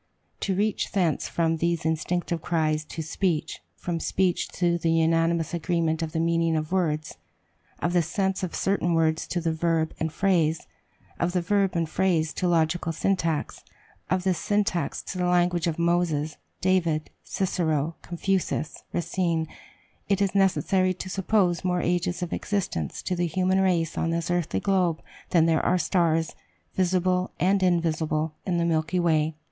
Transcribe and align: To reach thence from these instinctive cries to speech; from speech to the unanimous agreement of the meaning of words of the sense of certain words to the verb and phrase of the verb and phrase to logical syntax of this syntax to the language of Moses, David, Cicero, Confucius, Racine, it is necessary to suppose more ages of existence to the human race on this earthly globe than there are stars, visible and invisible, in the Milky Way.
To 0.39 0.55
reach 0.55 0.93
thence 0.93 1.29
from 1.29 1.57
these 1.57 1.85
instinctive 1.85 2.41
cries 2.41 2.83
to 2.85 3.03
speech; 3.03 3.61
from 3.75 3.99
speech 3.99 4.47
to 4.53 4.79
the 4.79 4.89
unanimous 4.89 5.53
agreement 5.53 6.01
of 6.01 6.11
the 6.11 6.19
meaning 6.19 6.55
of 6.57 6.71
words 6.71 7.17
of 7.77 7.93
the 7.93 8.01
sense 8.01 8.41
of 8.41 8.55
certain 8.55 8.95
words 8.95 9.27
to 9.27 9.39
the 9.39 9.53
verb 9.53 9.93
and 9.99 10.11
phrase 10.11 10.65
of 11.19 11.33
the 11.33 11.41
verb 11.43 11.75
and 11.75 11.87
phrase 11.87 12.33
to 12.33 12.47
logical 12.47 12.91
syntax 12.91 13.63
of 14.09 14.23
this 14.23 14.39
syntax 14.39 15.03
to 15.03 15.19
the 15.19 15.27
language 15.27 15.67
of 15.67 15.77
Moses, 15.77 16.35
David, 16.61 17.11
Cicero, 17.23 17.95
Confucius, 18.01 18.83
Racine, 18.93 19.47
it 20.09 20.19
is 20.19 20.33
necessary 20.33 20.95
to 20.95 21.11
suppose 21.11 21.63
more 21.63 21.79
ages 21.83 22.23
of 22.23 22.33
existence 22.33 23.03
to 23.03 23.15
the 23.15 23.27
human 23.27 23.61
race 23.61 23.99
on 23.99 24.09
this 24.09 24.31
earthly 24.31 24.61
globe 24.61 25.03
than 25.29 25.45
there 25.45 25.63
are 25.63 25.77
stars, 25.77 26.33
visible 26.73 27.29
and 27.39 27.61
invisible, 27.61 28.33
in 28.47 28.57
the 28.57 28.65
Milky 28.65 28.99
Way. 28.99 29.35